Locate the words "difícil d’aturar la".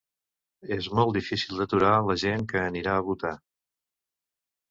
1.17-2.15